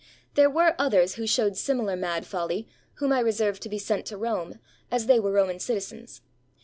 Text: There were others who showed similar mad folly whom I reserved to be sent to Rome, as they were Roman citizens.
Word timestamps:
There 0.33 0.49
were 0.49 0.73
others 0.79 1.13
who 1.13 1.27
showed 1.27 1.55
similar 1.55 1.95
mad 1.95 2.25
folly 2.25 2.67
whom 2.95 3.11
I 3.13 3.19
reserved 3.19 3.61
to 3.61 3.69
be 3.69 3.77
sent 3.77 4.07
to 4.07 4.17
Rome, 4.17 4.57
as 4.89 5.05
they 5.05 5.19
were 5.19 5.31
Roman 5.31 5.59
citizens. 5.59 6.21